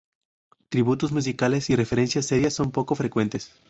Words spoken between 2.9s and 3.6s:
frecuentes.